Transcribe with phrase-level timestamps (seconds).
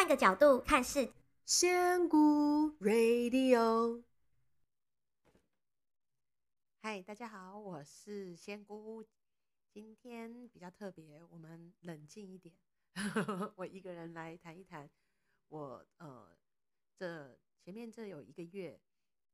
[0.00, 1.12] 换个角度看世。
[1.44, 4.02] 仙姑 Radio，
[6.80, 9.04] 嗨，大家好，我是仙姑。
[9.70, 12.54] 今天比较特别，我们冷静一点，
[13.56, 14.88] 我一个人来谈一谈。
[15.48, 16.34] 我呃，
[16.96, 18.80] 这前面这有一个月，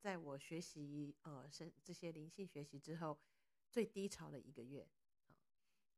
[0.01, 3.17] 在我学习呃生这些灵性学习之后，
[3.71, 4.89] 最低潮的一个月。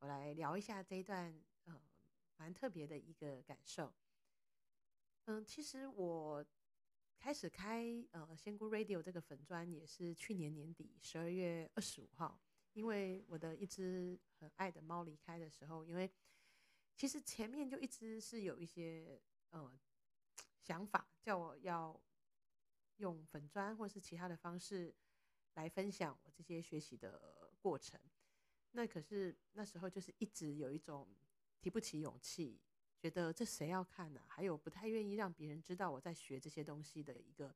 [0.01, 1.81] 我来聊一下这一段呃
[2.37, 3.95] 蛮特别的一个感受。
[5.31, 6.43] 嗯，其实我
[7.19, 12.41] 开始开呃仙姑 Radio 这个粉专也是去年年底十二月二十五号，
[12.73, 16.11] 因为我的一只很爱的猫离开的时候，因为
[16.97, 19.71] 其实前面就一直是有一些呃
[20.63, 22.01] 想法，叫我要
[22.97, 24.95] 用粉砖或是其他的方式
[25.57, 28.01] 来分享我这些学习的过程。
[28.71, 31.07] 那可是那时候就是一直有一种
[31.61, 32.59] 提不起勇气。
[33.01, 34.21] 觉得这谁要看呢？
[34.27, 37.55] 还有不太愿意让别人知道我在学这些东西的一个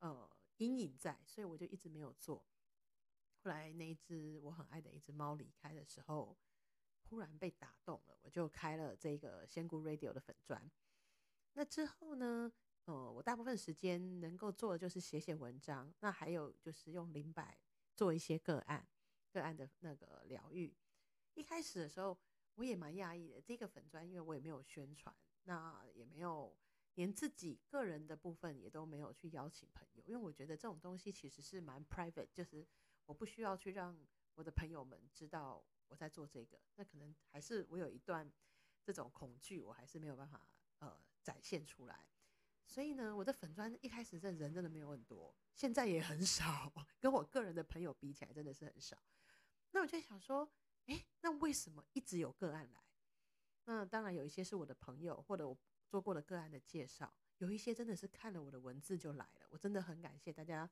[0.00, 2.44] 呃阴影在，所以我就一直没有做。
[3.42, 6.36] 后来那一只我很爱的一只猫离开的时候，
[7.04, 10.70] 忽然被打动了，我就开了这个仙姑 Radio 的粉砖。
[11.54, 12.52] 那之后呢，
[12.84, 17.58] 呃，我大部分时间能够做的就是写写文章，那还有就是用灵摆
[17.94, 18.86] 做一些个案，
[19.32, 20.76] 个案的那个疗愈。
[21.32, 22.18] 一开始的时候。
[22.56, 26.56] 我也蛮讶异的，这个粉砖，因为我也没有宣传，那也没有
[26.94, 32.66] 连自己个人的部分也都没有去邀请朋友，因为我觉得这种东西其实是蛮 private，就是
[33.04, 33.96] 我不需要去让
[34.34, 38.32] 我的朋友们知道我在做这个，那可能还是我有一段
[38.82, 40.48] 这种恐惧，我还是没有办法
[40.78, 42.06] 呃展现出来。
[42.66, 48.96] 所以呢，我的粉砖一开始这人真的没有很多，现在也很少， 跟我个人的朋友比起来真的是很少。
[49.72, 50.50] 那我就想说。
[50.86, 52.80] 哎，那为什么一直有个案来？
[53.64, 59.48] 那当然有一些是我的朋友，或者我做过的个案的介绍，有一些真的是看了我的文字就来了。
[59.50, 60.70] 我真的很感谢大家，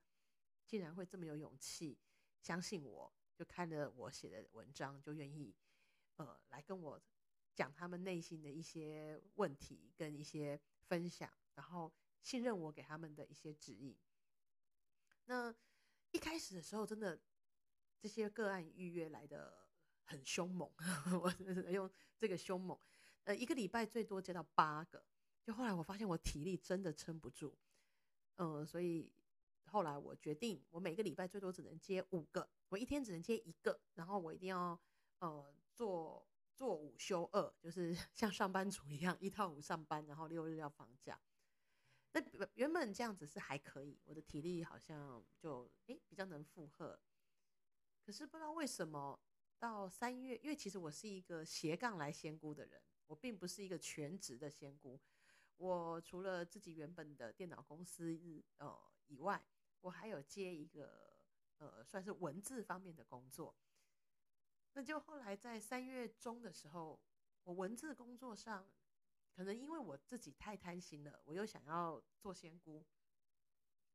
[0.66, 1.98] 竟然会这么有勇气
[2.40, 5.52] 相信我，就看了我写的文章，就愿意
[6.16, 7.00] 呃来跟我
[7.52, 11.92] 讲他们内心的一些问题跟一些分享，然后
[12.22, 13.98] 信任我给他们的一些指引。
[15.24, 15.52] 那
[16.12, 17.20] 一开始的时候，真的
[17.98, 19.63] 这些个案预约来的。
[20.04, 20.70] 很凶猛，
[21.22, 21.30] 我
[21.70, 22.78] 用这个凶猛，
[23.24, 25.04] 呃，一个礼拜最多接到八个，
[25.42, 27.56] 就后来我发现我体力真的撑不住，
[28.36, 29.12] 呃，所以
[29.64, 34.78] 后来我决定，我每个礼拜最多只能接五个，我一天只能接一个，然后我一定要
[35.20, 41.18] 呃做做五休二，就是 像上班族一样，一到五上班，然后六日要放假。
[42.12, 42.22] 那
[42.54, 47.00] 原本这样子是还可以，我的体力好像就诶比较能负荷，
[48.04, 49.18] 可是不知道为什么。
[49.64, 55.00] 到三月，因为其实我是一个斜杠来仙姑的人，我并不是一个全职的仙姑。
[55.56, 58.14] 我除了自己原本的电脑公司
[58.58, 59.42] 呃以外，
[59.80, 61.16] 我还有接一个
[61.56, 63.56] 呃算是文字方面的工作。
[64.74, 67.00] 那就后来在三月中的时候，
[67.44, 68.68] 我文字工作上，
[69.34, 72.84] 可能因为我自己太贪心了，我又想要做仙姑，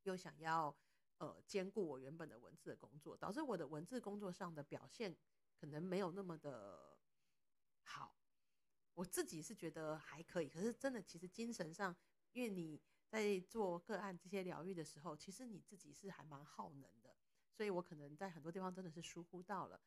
[0.02, 0.76] 又想要
[1.20, 5.16] 呃兼顾我原本的文字的工作，导致我的文字工作上的表现。
[5.60, 6.98] 可能没有那么的
[7.84, 8.16] 好，
[8.94, 10.48] 我自己是觉得还可以。
[10.48, 11.94] 可是真的，其实精神上，
[12.32, 17.14] 因为你在做个案这些疗愈的时候，其实你自己是还蛮耗能的，
[17.52, 19.82] 所以我可能在很多地方真的是疏忽到了。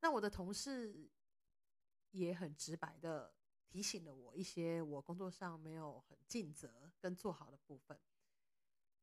[0.00, 1.10] 那我的同事
[2.12, 3.34] 也很直白的
[3.68, 8.00] 提醒了我一些我工作上没有很尽责跟做好的部分。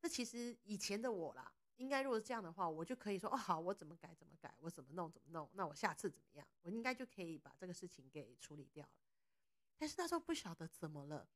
[0.00, 1.54] 那其实以前的我啦。
[1.80, 6.46] 应该如果是这样的话，我就可以说哦，好，我怎么改怎么改，我怎么弄怎么弄，那我下次怎么样？
[6.60, 8.92] 我应该就可以把这个事情给处理掉了。
[9.78, 11.26] 但是那时候不晓得怎么了，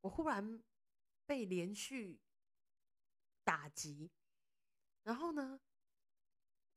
[0.00, 0.60] 我忽然
[1.24, 2.18] 被连续
[3.44, 4.10] 打击，
[5.04, 5.60] 然后呢，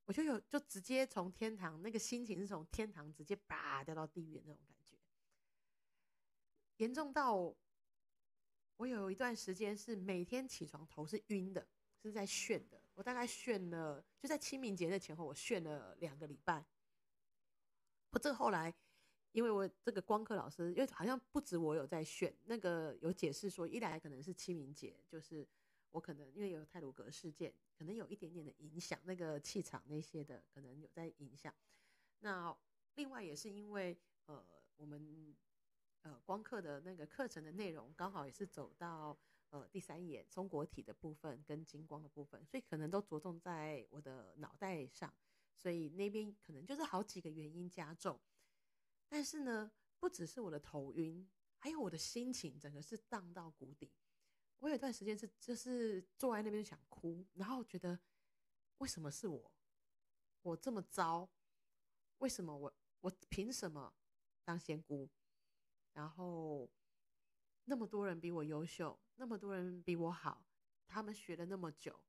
[0.05, 4.95] 我就有就直接从天堂，那个心情是从天堂直接叭掉到地狱那种感觉，
[6.77, 7.33] 严重到
[8.75, 11.67] 我有一段时间是每天起床头是晕的。
[12.09, 16.63] 是在炫的，我大概炫了，就在清明节的前后，我炫了两个礼拜。
[18.11, 18.73] 不，这后来，
[19.31, 25.47] 因为我这个光课老师，因为好像不止我有在炫，那个有解释说，一来可能是清明节，就是
[25.89, 31.53] 我可能因为有泰鲁格事件，可能有一点点的影响，那个气场那些的可能有在影响。
[32.19, 32.55] 那
[32.93, 33.97] 另外也是因为
[34.27, 34.45] 呃，
[34.77, 35.35] 我们
[36.03, 39.17] 呃光课的那个课程的内容刚好也是走到。
[39.55, 45.15] 呃，第三眼松果体的部分跟金光的部分，所以可能都着重在我的脑袋上，
[45.55, 48.19] 所以那边可能就是好几个原因加重。
[49.07, 51.25] 但是呢，不只是我的头晕，
[51.57, 53.93] 还有我的心情整个是荡到谷底。
[54.59, 57.97] 我有段时间是就是坐在那边想哭，然后觉得
[58.79, 59.53] 为什么是我，
[60.41, 61.29] 我这么糟，
[62.17, 63.93] 为什么我我凭什么
[64.43, 65.09] 当仙姑？
[65.93, 66.69] 然后
[67.65, 70.45] 那么多人比我优秀，那么多人比我好，
[70.87, 71.99] 他们学了那么久，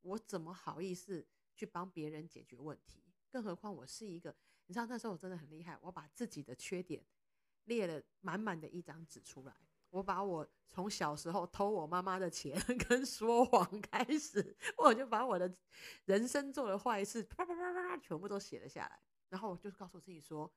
[0.00, 3.04] 我怎么好意思去帮别人解决问题？
[3.30, 4.34] 更何况我是一个，
[4.66, 7.04] 你知道那时候我真的很厉害，我把自己的缺点
[7.64, 9.54] 列了满满的一张纸出来。
[9.90, 12.58] 我把我从小时候偷我妈妈的钱
[12.88, 15.54] 跟说谎开始，我就把我的
[16.06, 19.02] 人生做的坏事啪啪啪啪全部都写了下来。
[19.28, 20.50] 然后我就告诉自己说，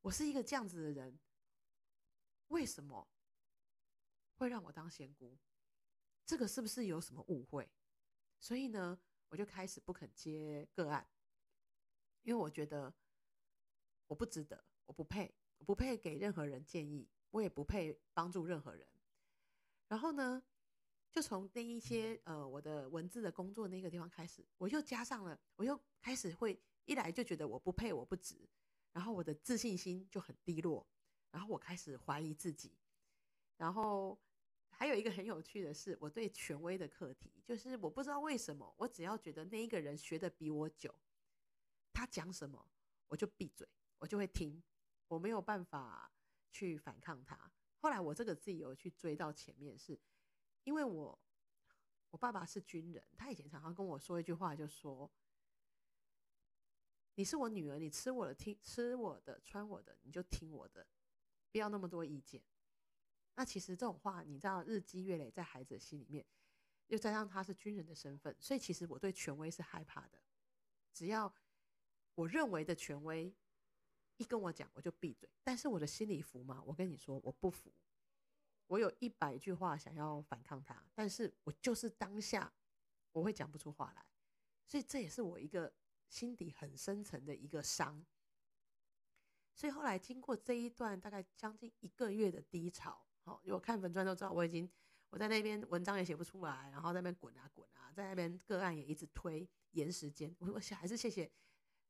[0.00, 1.18] 我是一个这样子的人，
[2.48, 3.06] 为什么
[4.42, 5.38] 会让我当仙姑？
[6.26, 7.70] 这个是不是有什么误会？
[8.40, 8.98] 所以呢，
[9.28, 11.08] 我就开始不肯接个案，
[12.22, 12.92] 因为我觉得
[14.06, 17.08] 我不值得，我不配，我不配给任何人建议。
[17.32, 18.86] 我也不配帮助任何人，
[19.88, 20.42] 然后呢，
[21.10, 28.46] 就从那一些呃我的文字的工作那个地方开始，我又加上了，我又开始会一来就觉得我不配，我不值，
[28.92, 30.86] 然后我的自信心就很低落，
[31.30, 32.76] 然后我开始怀疑自己，
[33.56, 34.20] 然后
[34.82, 40.92] 还有一个很有趣的是，我对权威的课题，就是我不知道为什么，我只要觉得那一个人学的比我久，
[41.92, 42.68] 他讲什么
[43.06, 43.68] 我就闭嘴，
[43.98, 44.60] 我就会听，
[45.06, 46.10] 我没有办法。
[46.50, 47.50] 去反抗他。
[47.78, 49.98] 后来我这个自己有去追到前面，是
[50.64, 51.18] 因为我
[52.10, 55.10] 我爸爸是军人，他以前常常跟我说一句话，就说
[57.16, 60.86] ：“你是我女儿，你吃我的听吃我的穿我的，你就听我的，
[61.50, 62.42] 不要那么多意见。”
[63.34, 66.24] 那其实这种话，你知道日积月累在孩子的心里面，
[66.88, 70.20] 又加上他是军人的身份，所以其实我对权威是害怕的。
[70.92, 71.34] 只要
[72.14, 73.34] 我认为的权威。
[74.18, 75.28] 一跟我讲，我就闭嘴。
[75.42, 76.62] 但是我的心里服吗？
[76.64, 77.72] 我跟你说，我不服。
[78.68, 82.52] 我有一百句话想要反抗他，但是我就是当下
[83.10, 84.06] 我会讲不出话来。
[84.64, 85.72] 所以这也是我一个
[86.08, 88.04] 心底很深层的一个伤。
[89.56, 94.68] 所以后来经过这一段大概将近一个月的低潮，好，有看粉专都知道，我已经
[95.10, 100.34] 我在那边文章也写不出来，然后在那边滚啊滚啊，在那边个案也一直推延时间。
[100.40, 101.30] 我我还是谢谢。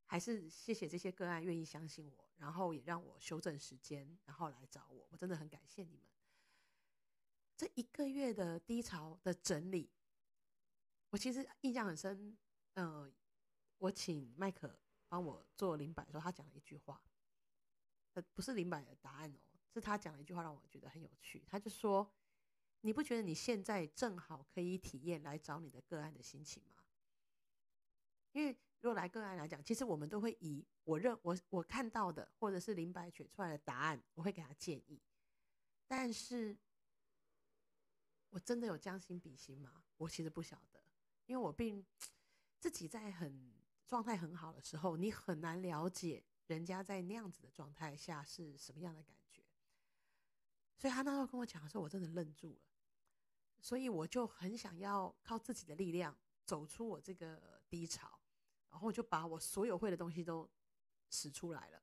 [0.04, 5.08] 还是谢谢这些个案愿意相信我，然后也让我修正时间，然后来找我。
[5.10, 6.06] 我真的很感谢你们。
[7.56, 9.90] 这一个月的低潮的整理，
[11.08, 12.36] 我其实印象很深。
[12.74, 13.12] 嗯、呃，
[13.78, 14.78] 我请麦克
[15.08, 17.02] 帮我做灵摆的时候，他讲了一句话，
[18.12, 21.44] 呃，不是灵摆的答案哦，是他讲了一句话让我觉得很有趣。
[21.46, 22.12] 他就说
[22.82, 26.76] ：“你不觉得你现在正好可以体验来找你的个案的心情吗？”
[28.32, 28.56] 因为。
[28.82, 35.00] 如果来个案来讲，其实我们都会以我认我我看到的，或者是灵摆选出来的答案，我会给他建议。
[35.86, 36.58] 但是，
[38.30, 39.84] 我真的有将心比心吗？
[39.98, 40.82] 我其实不晓得，
[41.26, 41.86] 因为我并
[42.58, 43.54] 自己在很
[43.86, 49.16] 状态很好的时候，你很难了解人家在那样子的状态下是什么样的感。
[50.76, 52.60] 所以他那时候跟我讲的时候，我真的愣住了。
[53.60, 58.18] 所以我就很想要靠自己的力量走出我这个低潮。
[58.70, 60.48] 然后就把我所有会的东西都
[61.10, 61.82] 使出来了。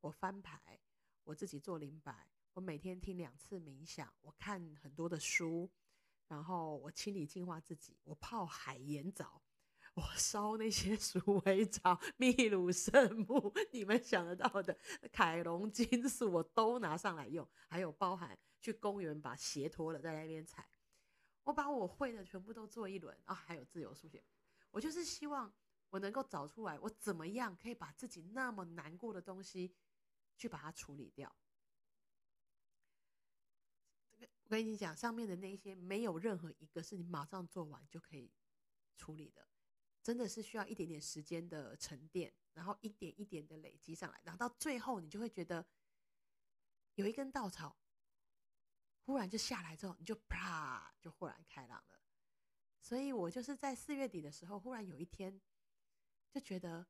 [0.00, 0.80] 我翻牌，
[1.22, 5.70] 我自己做灵摆，我每天听两次冥想，我看很多的书，
[6.26, 9.40] 然后我清理净化自己，我泡海盐澡，
[9.94, 14.76] 我烧那些鼠尾草、秘鲁圣木，你们想得到的
[15.12, 20.68] 凯龙金属我都拿上来用，还有包含去公园把鞋脱了在那边踩，
[21.44, 24.24] 我把我会的全部都做一轮啊，还有自由书写，
[24.70, 25.52] 我就是希望。
[25.90, 29.76] 我能够找出来，我怎么样可以把自己那么难过的东西
[30.36, 31.32] 去把它处理掉？
[34.18, 38.32] 我跟你讲，上面的那些没有任何一个是你马上做完就可以
[38.96, 39.46] 处理的，
[40.04, 45.66] 真的是需要一点点时间的沉淀，然后一点一点的累积上来，然后到最后你就会觉得
[46.94, 47.76] 有一根稻草
[49.04, 52.00] 忽然就下来之后，你就啪就豁然开朗了。
[52.80, 55.40] 所以我就是在四月底的时候，忽然有一天。
[56.30, 56.84] 就觉得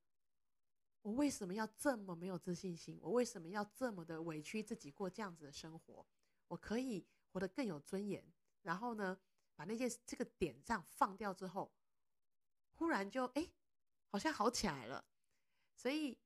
[1.03, 2.99] 我为什么要这么没有自信心？
[3.03, 6.07] 我为什么要这么的委屈自己过这样子的生活？
[6.49, 8.25] 我可以活得更有尊严。
[8.63, 9.21] 然后呢，
[9.55, 11.71] 把那件这个点上放掉之后，
[12.75, 13.51] 忽然就哎，
[14.09, 15.05] 好像好起来了。
[15.75, 16.19] 所以，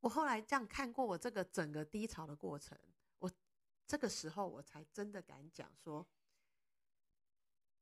[0.00, 2.78] 我后来这样看过我这个整个低潮的过程，
[3.18, 3.30] 我
[3.86, 6.06] 这个时候我才真的敢讲说，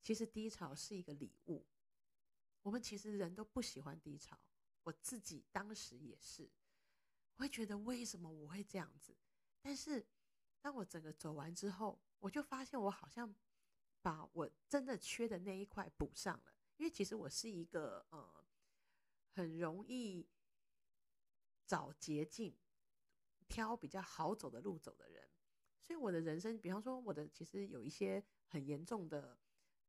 [0.01, 1.65] 其实低潮是一个礼物。
[2.61, 4.37] 我们其实人都不喜欢低潮，
[4.83, 6.49] 我自己当时也是，
[7.35, 9.15] 会觉得为什么我会这样子？
[9.61, 10.05] 但是
[10.61, 13.33] 当我整个走完之后，我就发现我好像
[14.01, 16.53] 把我真的缺的那一块补上了。
[16.79, 18.43] 因为其实我是一个呃
[19.33, 20.25] 很容易
[21.65, 22.57] 找捷径、
[23.49, 25.29] 挑比较好走的路走的人，
[25.81, 29.37] 所以我的人生，比方说我的其实有一些很严重的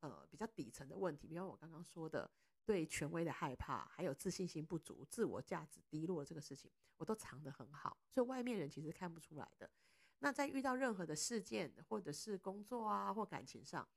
[0.00, 2.28] 呃比较底层的问题，比方我刚刚说的
[2.64, 9.70] 对权威的害怕，还有自信心不足、自我价值低落这个事情，我都藏得很好，所以外面人其实看不出来的。
[10.18, 13.88] 那在遇到任何的事件，或者是工作啊，或感情上，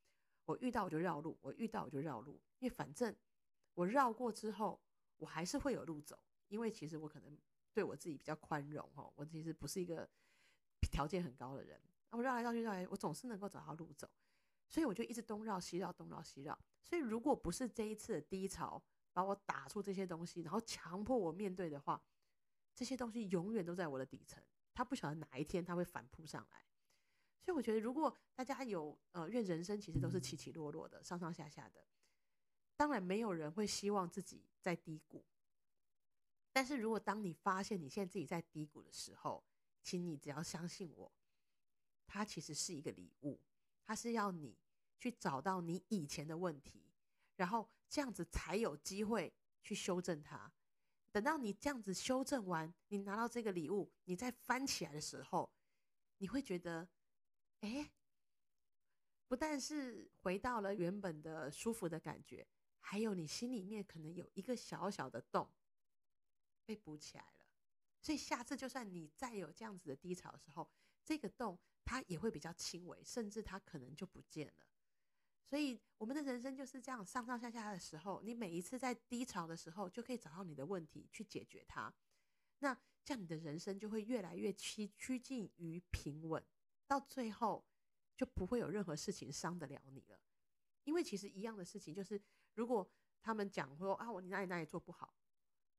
[0.46, 3.16] 我遇到我就绕路，我遇到我就绕路，因为反正
[3.74, 4.82] 我绕过之后，
[5.18, 6.18] 我还是会有路走。
[6.50, 7.36] 因为其实我可能
[7.74, 10.08] 对我自己比较宽容哈，我其实不是一个
[10.92, 11.82] 条件很高的人。
[12.12, 14.08] 我绕来绕去绕来，我总是能够找到路走，
[14.68, 16.56] 所以我就一直东绕西绕，东绕西绕。
[16.84, 18.80] 所以如果不是这一次的低潮
[19.14, 22.00] 把我打出这些东西，然后强迫我面对的话，
[22.76, 24.44] 这些东西永远都在我的底层。
[24.76, 26.62] 他不晓得哪一天他会反扑上来，
[27.44, 31.86] 所以我觉得，如果大家有呃，因为人生其实都是起起落落的，上上下下的，
[32.78, 35.26] 当然没有人会希望自己在低谷。
[36.54, 39.44] 但是如果当你发现你现在自己在低谷的时候，
[39.82, 41.12] 请你只要相信我，
[42.08, 43.42] 它其实是一个礼物，
[43.84, 44.58] 它是要你
[44.98, 46.94] 去找到你以前的问题，
[47.36, 50.50] 然后这样子才有机会去修正它。
[51.12, 55.52] 等到你这样子修正完，你拿到这个礼物，你再翻起来的时候，
[56.18, 56.88] 你会觉得，
[57.63, 57.89] 哎，
[59.27, 62.46] 不但是回到了原本的舒服的感觉，
[62.82, 65.50] 还有你心里面可能有一个小小的洞
[66.65, 67.46] 被补起来了。
[68.01, 70.70] 所以下次就算你再有这样子的低潮的时候，
[71.05, 74.67] 这个洞它也会比较轻微，甚至它可能就不见了。
[75.46, 81.93] 所以，我们的人生就是这样上上下下的时候，你每一次在低潮的时候，就可以找到你的问题去解决它。
[82.60, 86.43] 那这样你的人生就会越来越趋趋近于平稳，
[86.88, 87.66] 到最后
[88.16, 90.20] 就不会有任何事情伤得了你了。
[90.84, 92.22] 因为其实一样的事情，就是
[92.56, 92.90] 如果
[93.22, 95.16] 他们讲说啊，我你哪里哪里做不好，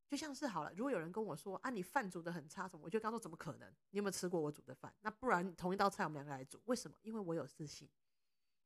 [0.08, 3.68] 就像是好了，如果有人跟我说啊，你饭煮得很差，什么，我就刚说怎么可能？
[3.90, 4.94] 你有没有吃过我煮的饭？
[5.00, 6.96] 那不然同一道菜我们两个来煮，为什么？
[7.02, 7.88] 因为我有自信。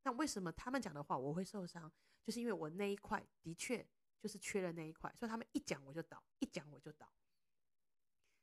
[0.04, 1.92] 那为什么他们讲的话我会受伤？
[2.22, 3.84] 就是因为我那一块的确
[4.20, 7.12] 就是缺了那一块，所以他们一讲我就倒，一讲我就倒。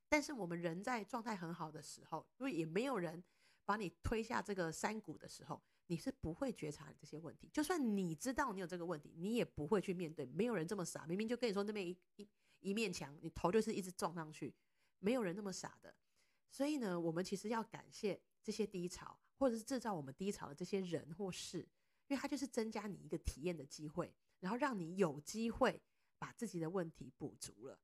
[0.10, 3.24] 但是我们人在状态很好的时候，因为也没有人
[3.66, 7.50] 把你推下这个山谷的时候，你是不会觉察这些问题。
[7.52, 10.26] 就算你知道你有这个问题，你也不会去面对。
[10.28, 12.30] 没有人这么傻，明明就跟你说那边一一
[12.60, 14.54] 一面墙，你头就是一直撞上去，
[15.00, 15.96] 没有人那么傻的。
[16.50, 19.20] 所以呢，我们其实要感谢这些低潮。
[19.38, 21.60] 或者是制造我们低潮的这些人或事，
[22.08, 25.84] 因为它就是增加你一个体验的机会，然后让你有机会
[26.18, 27.78] 把自己的问题补足了，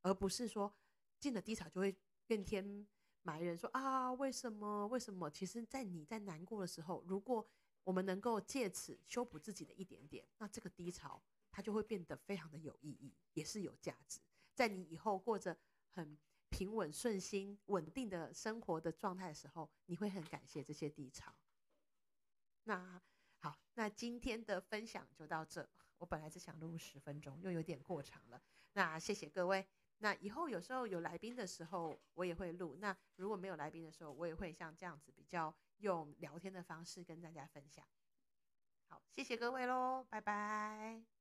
[0.00, 0.74] 而不是说
[1.20, 1.94] 进了低潮就会
[2.28, 2.88] 怨天
[3.28, 5.28] 埋人说，啊为什么为什么？
[5.30, 7.46] 其实，在你在难过的时候，如果
[7.84, 14.20] 我们能够借此修补自己的一点点，那这个低潮它就会变得非常的有意义，也是有价值，
[14.54, 15.54] 在你以后过着
[15.90, 16.16] 很。
[16.50, 21.30] 平稳顺心、稳定的生活的状态的时候，你会很感谢这些低潮。
[22.64, 22.98] 那
[23.36, 25.68] 好，那今天的分享就到这。
[25.98, 28.40] 我本来只想录十分钟，又有点过长了。
[28.72, 29.68] 那谢谢各位。
[29.98, 32.76] 那以后有时候有来宾的时候，我也会录。
[32.80, 37.84] 那如果没有来宾的时候，我也会像这样子比较用聊天的方式跟大家分享。
[38.86, 41.17] 好，谢谢各位喽，拜拜。